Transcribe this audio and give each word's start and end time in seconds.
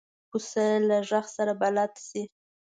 پسه 0.29 0.65
له 0.89 0.97
غږ 1.09 1.25
سره 1.35 1.53
بلد 1.61 1.91
شي. 2.07 2.23